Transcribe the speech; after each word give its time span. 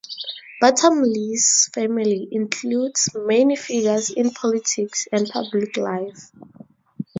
Bottomley's 0.59 1.69
family 1.75 2.27
includes 2.31 3.09
many 3.13 3.55
figures 3.55 4.09
in 4.09 4.31
politics 4.31 5.07
and 5.11 5.29
public 5.29 5.77
life. 5.77 6.31